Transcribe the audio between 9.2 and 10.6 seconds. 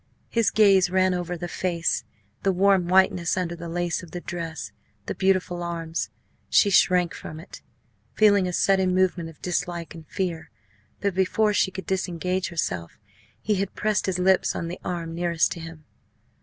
of dislike and fear;